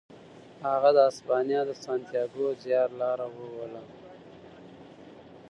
هغه 0.69 0.89
د 0.97 0.99
اسپانیا 1.11 1.61
د 1.65 1.71
سانتیاګو 1.83 2.45
زیارلاره 2.63 3.27
ووهله. 3.29 3.83